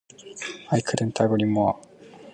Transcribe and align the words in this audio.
I 0.71 0.81
couldn't 0.81 1.19
agree 1.19 1.43
more. 1.43 1.79